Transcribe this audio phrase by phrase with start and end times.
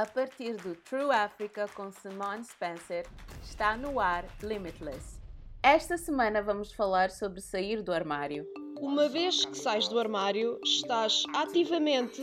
[0.00, 3.04] A partir do True Africa com Simone Spencer,
[3.44, 5.20] está no ar Limitless.
[5.62, 8.46] Esta semana vamos falar sobre sair do armário.
[8.80, 12.22] Uma vez que sais do armário, estás ativamente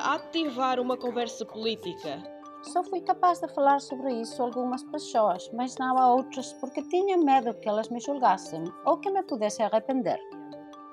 [0.00, 2.22] a ativar uma conversa política.
[2.62, 6.80] Só fui capaz de falar sobre isso a algumas pessoas, mas não a outras porque
[6.84, 10.18] tinha medo que elas me julgassem ou que me pudesse arrepender.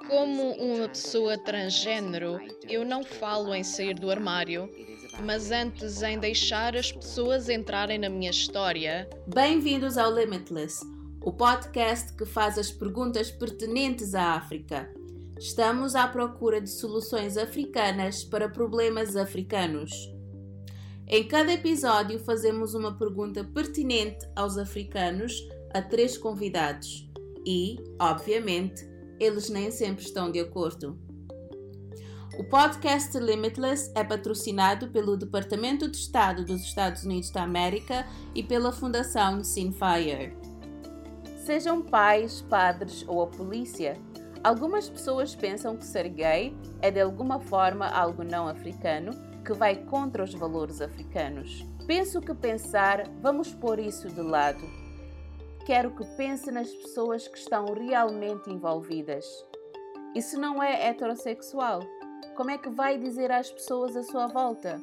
[0.09, 2.39] Como uma pessoa transgênero,
[2.69, 4.69] eu não falo em sair do armário,
[5.23, 9.09] mas antes em deixar as pessoas entrarem na minha história.
[9.27, 10.85] Bem-vindos ao Limitless,
[11.21, 14.89] o podcast que faz as perguntas pertinentes à África.
[15.37, 19.91] Estamos à procura de soluções africanas para problemas africanos.
[21.07, 27.07] Em cada episódio, fazemos uma pergunta pertinente aos africanos a três convidados
[27.45, 28.87] e, obviamente,
[29.19, 31.04] eles nem sempre estão de acordo.
[32.37, 38.43] O podcast Limitless é patrocinado pelo Departamento de Estado dos Estados Unidos da América e
[38.43, 40.35] pela Fundação Sinfire.
[41.45, 43.97] Sejam pais, padres ou a polícia,
[44.43, 49.13] algumas pessoas pensam que ser gay é de alguma forma algo não africano
[49.45, 51.65] que vai contra os valores africanos.
[51.87, 54.63] Penso que pensar, vamos pôr isso de lado.
[55.65, 59.25] Quero que pense nas pessoas que estão realmente envolvidas.
[60.19, 61.81] Se não é heterossexual,
[62.35, 64.81] como é que vai dizer às pessoas à sua volta?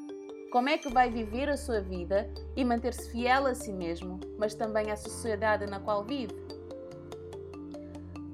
[0.51, 4.55] Como é que vai viver a sua vida e manter-se fiel a si mesmo, mas
[4.55, 6.35] também à sociedade na qual vive?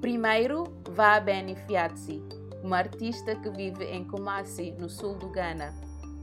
[0.01, 2.21] Primeiro, vá Beni Fiatzi,
[2.63, 5.73] uma artista que vive em Kumasi, no sul do Ghana.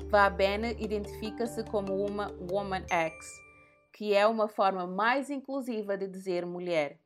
[0.09, 3.27] Vá Bene identifica-se como uma Woman X,
[3.93, 7.01] que é uma forma mais inclusiva de dizer mulher.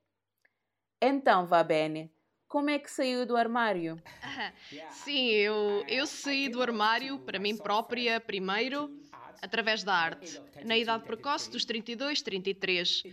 [1.00, 2.12] Então, Vá Bene,
[2.50, 4.02] como é que saiu do armário?
[4.90, 8.90] Sim, eu, eu saí do armário para mim própria primeiro,
[9.40, 13.04] através da arte, na idade precoce dos 32, 33.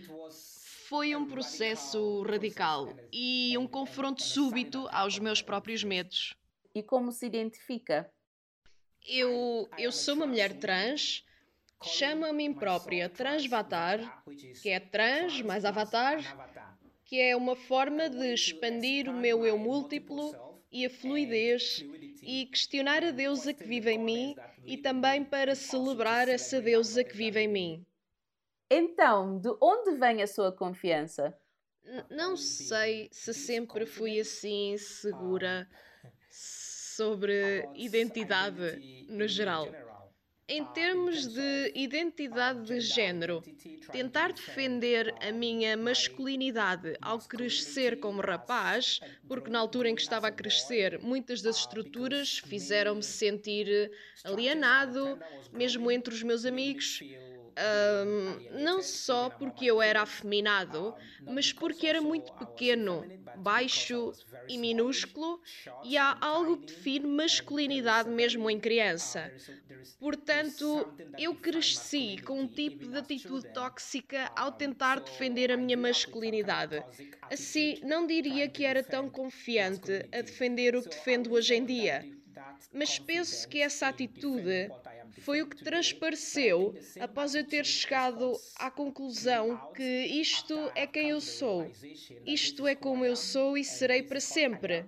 [0.88, 6.34] Foi um processo radical e um confronto súbito aos meus próprios medos.
[6.74, 8.10] E como se identifica?
[9.06, 11.24] Eu, eu sou uma mulher trans,
[11.84, 14.24] chamo a mim própria Transvatar,
[14.60, 16.18] que é trans mais avatar,
[17.08, 20.30] que é uma forma de expandir o meu eu múltiplo
[20.70, 21.82] e a fluidez
[22.22, 27.16] e questionar a deusa que vive em mim e também para celebrar essa deusa que
[27.16, 27.86] vive em mim.
[28.70, 31.34] Então, de onde vem a sua confiança?
[31.82, 35.66] N não sei se sempre fui assim segura
[36.30, 39.66] sobre identidade no geral.
[40.50, 43.42] Em termos de identidade de género,
[43.92, 48.98] tentar defender a minha masculinidade ao crescer como rapaz,
[49.28, 53.92] porque na altura em que estava a crescer, muitas das estruturas fizeram-me sentir
[54.24, 55.18] alienado,
[55.52, 57.02] mesmo entre os meus amigos.
[57.58, 60.94] Um, não só porque eu era afeminado,
[61.26, 63.04] mas porque era muito pequeno,
[63.38, 64.12] baixo
[64.48, 65.40] e minúsculo,
[65.84, 69.32] e há algo que define masculinidade mesmo em criança.
[69.98, 76.82] Portanto, eu cresci com um tipo de atitude tóxica ao tentar defender a minha masculinidade.
[77.30, 82.04] Assim, não diria que era tão confiante a defender o que defendo hoje em dia.
[82.72, 84.70] Mas penso que essa atitude
[85.20, 91.20] foi o que transpareceu após eu ter chegado à conclusão que isto é quem eu
[91.20, 91.70] sou,
[92.26, 94.86] isto é como eu sou e serei para sempre,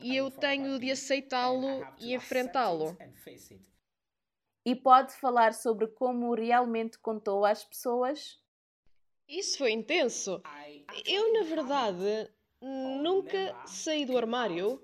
[0.00, 2.96] e eu tenho de aceitá-lo e enfrentá-lo.
[4.64, 8.38] E pode falar sobre como realmente contou às pessoas?
[9.26, 10.42] Isso foi intenso.
[11.06, 12.30] Eu, na verdade,
[12.60, 14.82] nunca saí do armário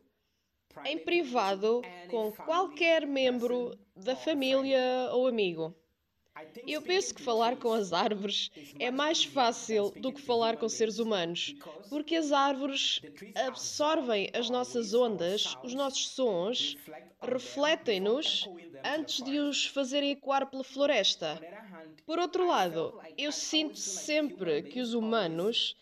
[0.85, 5.75] em privado com qualquer membro da família ou amigo.
[6.67, 10.99] Eu penso que falar com as árvores é mais fácil do que falar com seres
[10.99, 11.55] humanos,
[11.89, 13.01] porque as árvores
[13.37, 16.77] absorvem as nossas ondas, os nossos sons,
[17.23, 18.49] refletem-nos
[18.85, 21.41] antes de os fazerem ecoar pela floresta.
[22.05, 25.77] Por outro lado, eu sinto sempre que os humanos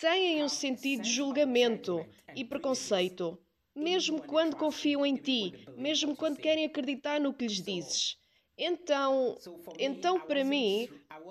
[0.00, 2.04] têm um sentido de julgamento
[2.34, 3.38] e preconceito
[3.74, 8.16] mesmo quando confiam em ti, mesmo quando querem acreditar no que lhes dizes.
[8.56, 9.36] Então,
[9.78, 10.88] então para mim,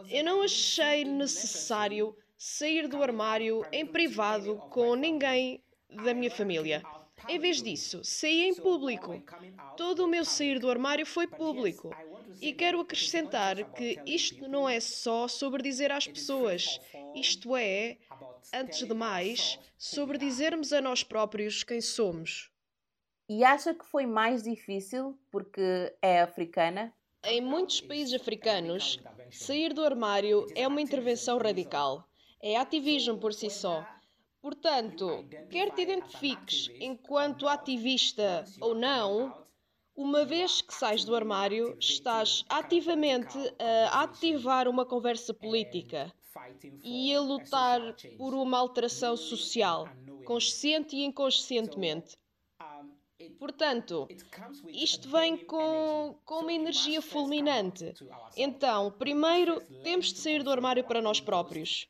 [0.10, 6.84] eu não achei necessário sair do armário em privado com ninguém da minha família.
[7.30, 9.24] Em vez disso, saí em público.
[9.78, 11.96] Todo o meu sair do armário foi público.
[12.42, 16.80] E quero acrescentar que isto não é só sobre dizer às pessoas,
[17.16, 17.98] isto é,
[18.54, 22.50] antes de mais, sobre dizermos a nós próprios quem somos.
[23.30, 26.94] E acha que foi mais difícil porque é africana?
[27.24, 29.00] Em muitos países africanos,
[29.32, 32.08] sair do armário é uma intervenção radical.
[32.42, 33.86] É ativismo por si só.
[34.42, 39.34] Portanto, quer te identifiques enquanto ativista ou não,
[39.96, 46.14] uma vez que sais do armário, estás ativamente a ativar uma conversa política
[46.82, 47.82] e a lutar
[48.18, 49.88] por uma alteração social,
[50.24, 52.18] consciente e inconscientemente.
[53.40, 54.08] Portanto,
[54.68, 57.94] isto vem com, com uma energia fulminante.
[58.36, 61.88] Então, primeiro temos de sair do armário para nós próprios.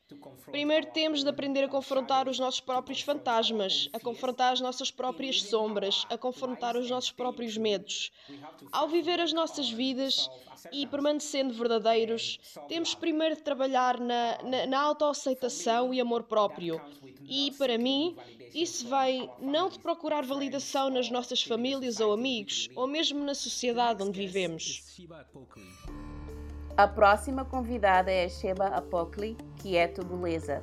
[0.51, 5.41] Primeiro temos de aprender a confrontar os nossos próprios fantasmas, a confrontar as nossas próprias
[5.44, 8.12] sombras, a confrontar os nossos próprios medos.
[8.71, 10.30] Ao viver as nossas vidas
[10.71, 16.81] e permanecendo verdadeiros, temos primeiro de trabalhar na, na, na autoaceitação e amor próprio.
[17.27, 18.15] E, para mim,
[18.54, 24.04] isso vem não de procurar validação nas nossas famílias ou amigos, ou mesmo na sociedade
[24.04, 24.98] onde vivemos.
[26.76, 30.62] A próxima convidada é a Sheba Apokli, que é togolesa.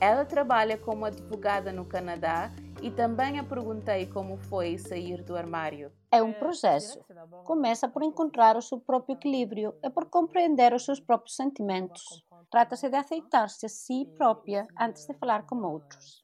[0.00, 2.52] Ela trabalha como advogada no Canadá
[2.82, 5.90] e também a perguntei como foi sair do armário.
[6.10, 7.00] É um processo.
[7.44, 12.25] Começa por encontrar o seu próprio equilíbrio e por compreender os seus próprios sentimentos.
[12.50, 16.22] Trata-se de aceitar-se a si própria antes de falar com outros.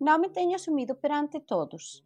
[0.00, 2.04] Não me tenho assumido perante todos.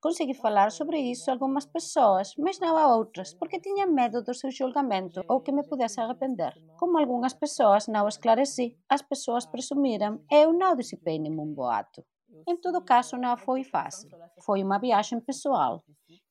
[0.00, 4.34] Consegui falar sobre isso a algumas pessoas, mas não a outras, porque tinha medo do
[4.34, 6.52] seu julgamento ou que me pudesse arrepender.
[6.78, 12.04] Como algumas pessoas não esclareci, as pessoas presumiram e eu não dissipei nenhum boato.
[12.46, 14.10] Em todo caso, não foi fácil.
[14.44, 15.82] Foi uma viagem pessoal.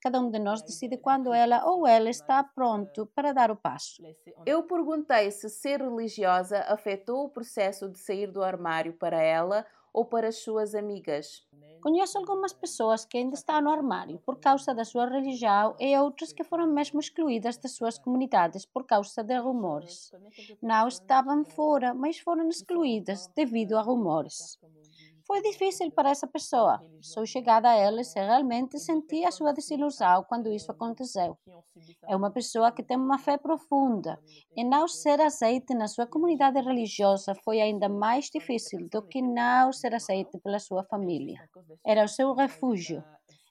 [0.06, 4.04] Cada um de nós decide quando ela ou ela está pronto para dar o passo.
[4.46, 10.06] Eu perguntei se ser religiosa afetou o processo de sair do armário para ela ou
[10.06, 11.44] para as suas amigas?
[11.82, 16.32] Conheço algumas pessoas que ainda estão no armário por causa da sua religião e outras
[16.32, 20.12] que foram mesmo excluídas das suas comunidades por causa de rumores.
[20.62, 24.60] Não estavam fora, mas foram excluídas devido a rumores.
[25.28, 26.80] Foi difícil para essa pessoa.
[27.02, 31.36] Sou chegada a ela e realmente senti a sua desilusão quando isso aconteceu.
[32.08, 34.20] É uma pessoa que tem uma fé profunda
[34.56, 39.74] e não ser aceita na sua comunidade religiosa foi ainda mais difícil do que não
[39.74, 41.50] ser aceita pela sua família.
[41.84, 43.04] Era o seu refúgio.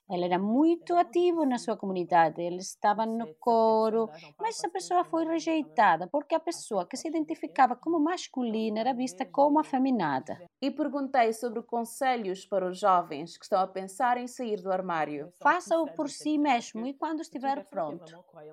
[0.07, 4.07] Ele era muito ativo na sua comunidade, ele estava no coro,
[4.39, 9.25] mas essa pessoa foi rejeitada porque a pessoa que se identificava como masculina era vista
[9.25, 10.37] como afeminada.
[10.61, 15.33] E perguntei sobre conselhos para os jovens que estão a pensar em sair do armário.
[15.41, 18.05] Faça-o por si mesmo e quando estiver pronto.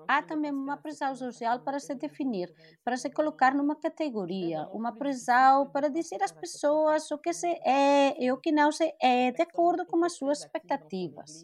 [0.07, 2.51] Há também uma prisão social para se definir,
[2.83, 8.15] para se colocar numa categoria, uma prisão para dizer às pessoas o que se é
[8.19, 11.42] e o que não se é, de acordo com as suas expectativas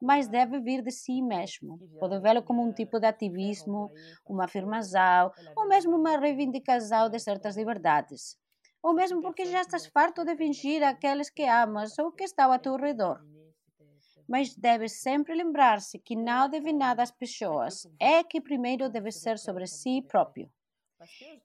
[0.00, 1.82] mas deve vir de si mesmo.
[1.98, 3.92] Pode vê-lo como um tipo de ativismo,
[4.26, 8.36] uma afirmação, ou mesmo uma reivindicação de certas liberdades.
[8.82, 12.58] Ou mesmo porque já estás farto de fingir aqueles que amas ou que estão a
[12.58, 13.20] teu redor.
[14.28, 19.38] Mas deve sempre lembrar-se que não deve nada às pessoas, é que primeiro deve ser
[19.38, 20.48] sobre si próprio.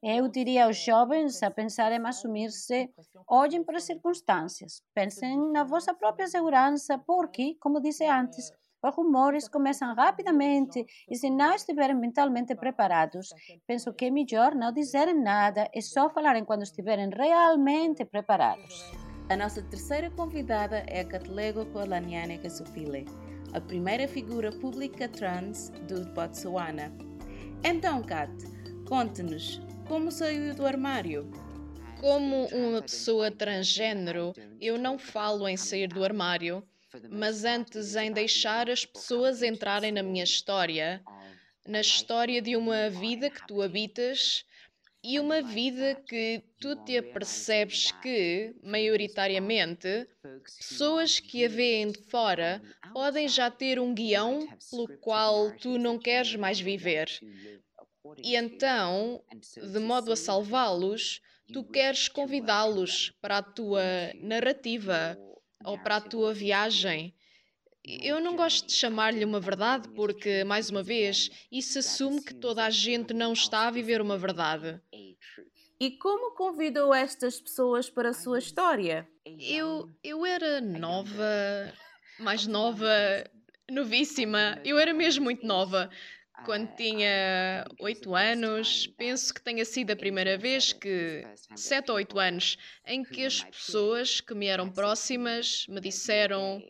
[0.01, 2.89] Eu diria aos jovens a pensarem em assumir-se,
[3.27, 8.51] olhem para as circunstâncias, pensem na vossa própria segurança, porque, como disse antes,
[8.83, 13.29] os rumores começam rapidamente e se não estiverem mentalmente preparados,
[13.65, 18.91] penso que é melhor não dizerem nada e só falarem quando estiverem realmente preparados.
[19.29, 23.05] A nossa terceira convidada é a Katlego Kolaniane Kasupile,
[23.53, 26.91] a primeira figura pública trans do Botsuana.
[27.63, 28.29] Então, Kat,
[28.85, 31.31] Conte-nos, como saiu do armário?
[31.99, 36.63] Como uma pessoa transgênero, eu não falo em sair do armário,
[37.09, 41.01] mas antes em deixar as pessoas entrarem na minha história,
[41.65, 44.45] na história de uma vida que tu habitas
[45.03, 50.07] e uma vida que tu te apercebes que, maioritariamente,
[50.57, 52.61] pessoas que a veem de fora
[52.93, 57.09] podem já ter um guião pelo qual tu não queres mais viver.
[58.17, 59.23] E então,
[59.55, 63.83] de modo a salvá-los, tu queres convidá-los para a tua
[64.15, 65.17] narrativa
[65.63, 67.13] ou para a tua viagem.
[67.85, 72.63] Eu não gosto de chamar-lhe uma verdade porque, mais uma vez, isso assume que toda
[72.63, 74.79] a gente não está a viver uma verdade.
[75.79, 79.05] E como convidou estas pessoas para a sua história?
[79.25, 81.73] Eu, eu era nova,
[82.19, 82.87] mais nova,
[83.69, 84.61] novíssima.
[84.63, 85.89] Eu era mesmo muito nova.
[86.45, 91.23] Quando ah, tinha oito anos, penso que tenha sido a primeira vez que,
[91.55, 96.61] sete ou oito anos, em que as pessoas que me eram próximas me disseram: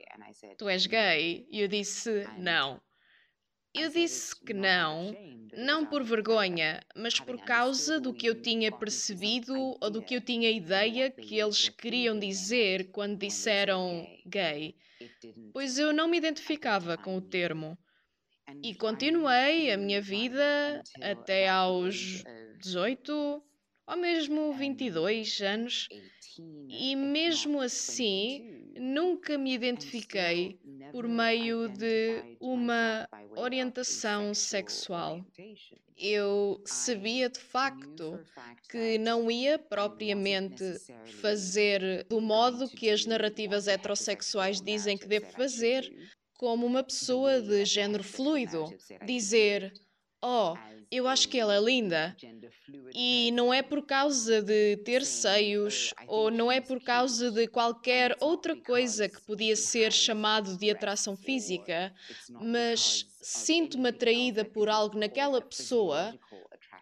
[0.57, 1.47] Tu és gay?
[1.49, 2.81] E eu disse: Não.
[3.73, 5.15] Eu disse que não,
[5.57, 10.21] não por vergonha, mas por causa do que eu tinha percebido ou do que eu
[10.21, 14.75] tinha ideia que eles queriam dizer quando disseram gay,
[15.51, 17.75] pois eu não me identificava com o termo.
[18.61, 22.23] E continuei a minha vida até aos
[22.61, 23.43] 18
[23.85, 25.87] ou mesmo 22 anos,
[26.69, 30.57] e mesmo assim nunca me identifiquei
[30.91, 35.23] por meio de uma orientação sexual.
[35.97, 38.19] Eu sabia de facto
[38.69, 40.63] que não ia propriamente
[41.21, 45.91] fazer do modo que as narrativas heterossexuais dizem que devo fazer,
[46.37, 48.65] como uma pessoa de género fluido,
[49.05, 49.73] dizer:
[50.21, 50.55] Oh,
[50.89, 52.15] eu acho que ela é linda.
[52.93, 58.15] E não é por causa de ter seios ou não é por causa de qualquer
[58.21, 61.93] outra coisa que podia ser chamado de atração física,
[62.29, 66.17] mas sinto-me atraída por algo naquela pessoa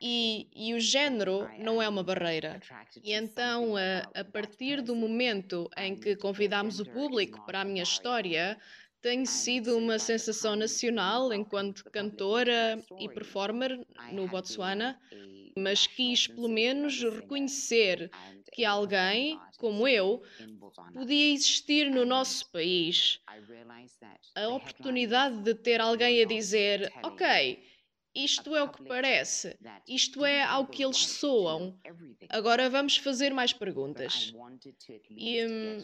[0.02, 2.60] e, e, o género não é uma barreira.
[3.04, 7.84] E então, a, a partir do momento em que convidámos o público para a minha
[7.84, 8.58] história,
[9.02, 13.80] tem sido uma sensação nacional enquanto cantora e performer
[14.12, 15.00] no Botswana,
[15.58, 18.10] mas quis pelo menos reconhecer
[18.54, 20.22] que alguém, como eu,
[20.94, 23.20] podia existir no nosso país.
[24.36, 27.26] A oportunidade de ter alguém a dizer: Ok,
[28.14, 31.78] isto é o que parece, isto é ao que eles soam.
[32.30, 34.34] Agora vamos fazer mais perguntas.
[35.10, 35.78] E, hum,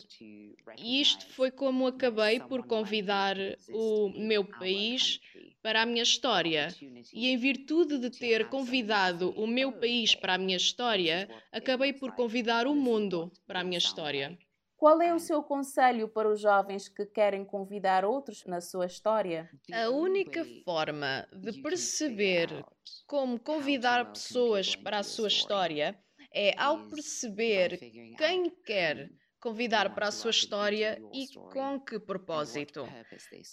[0.77, 3.37] e isto foi como acabei por convidar
[3.71, 5.19] o meu país
[5.61, 6.67] para a minha história.
[7.13, 12.13] E em virtude de ter convidado o meu país para a minha história, acabei por
[12.13, 14.37] convidar o mundo para a minha história.
[14.77, 19.49] Qual é o seu conselho para os jovens que querem convidar outros na sua história?
[19.73, 22.63] A única forma de perceber
[23.07, 25.99] como convidar pessoas para a sua história
[26.31, 27.79] é ao perceber
[28.17, 32.87] quem quer convidar para a sua história e com que propósito.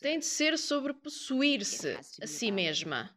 [0.02, 3.16] Tem de ser sobre possuir-se a si mesma.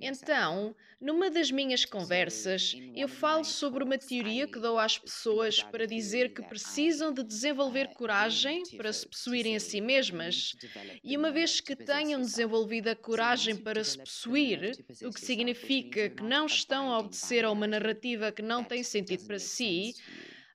[0.00, 5.86] Então, numa das minhas conversas, eu falo sobre uma teoria que dou às pessoas para
[5.86, 10.56] dizer que precisam de desenvolver coragem para se possuírem a si mesmas.
[11.04, 16.22] E uma vez que tenham desenvolvido a coragem para se possuir, o que significa que
[16.22, 19.94] não estão a obedecer a uma narrativa que não tem sentido para si,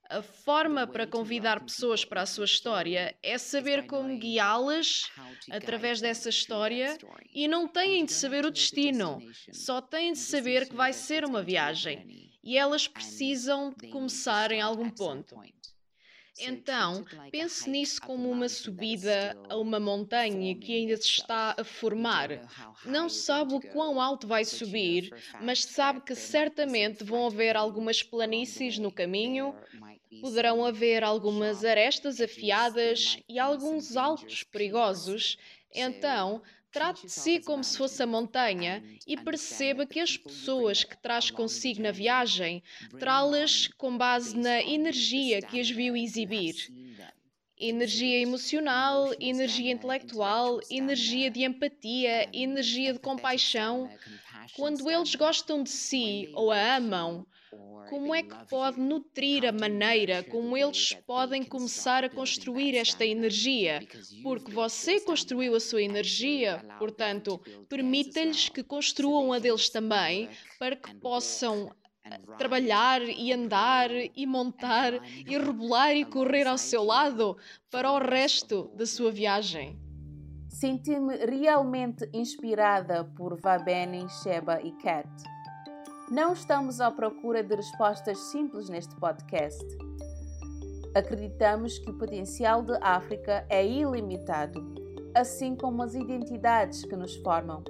[0.09, 5.09] a forma para convidar pessoas para a sua história é saber como guiá-las
[5.49, 6.97] através dessa história
[7.33, 9.19] e não têm de saber o destino,
[9.51, 14.61] só têm de saber que vai ser uma viagem e elas precisam de começar em
[14.61, 15.35] algum ponto.
[16.39, 22.29] Então, pense nisso como uma subida a uma montanha que ainda se está a formar.
[22.83, 28.79] Não sabe o quão alto vai subir, mas sabe que certamente vão haver algumas planícies
[28.79, 29.55] no caminho,
[30.19, 35.37] poderão haver algumas arestas afiadas e alguns altos perigosos.
[35.71, 36.41] Então,
[36.73, 41.29] Trate de si como se fosse a montanha e perceba que as pessoas que traz
[41.29, 42.63] consigo na viagem,
[42.99, 46.55] trá-las com base na energia que as viu exibir.
[47.55, 53.87] Energia emocional, energia intelectual, energia de empatia, energia de compaixão.
[54.51, 57.27] Quando eles gostam de si ou a amam,
[57.85, 63.85] como é que pode nutrir a maneira como eles podem começar a construir esta energia?
[64.21, 70.91] Porque você construiu a sua energia, portanto, permita-lhes que construam a deles também, para que
[70.95, 74.93] possam eh, trabalhar e andar e montar
[75.25, 77.37] e rebolar e correr ao seu lado
[77.69, 79.82] para o resto da sua viagem.
[80.53, 85.09] Senti-me realmente inspirada por Vabeni, Sheba e Kat.
[86.11, 89.65] Não estamos à procura de respostas simples neste podcast.
[90.93, 94.63] Acreditamos que o potencial de África é ilimitado,
[95.15, 97.63] assim como as identidades que nos formam.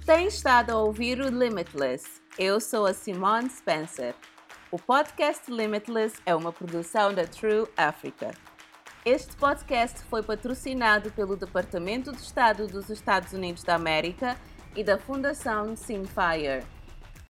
[0.03, 2.23] Tem estado a ouvir o Limitless.
[2.39, 4.15] Eu sou a Simone Spencer.
[4.71, 8.31] O podcast Limitless é uma produção da True Africa.
[9.05, 14.35] Este podcast foi patrocinado pelo Departamento de Estado dos Estados Unidos da América
[14.75, 16.63] e da Fundação Simfire.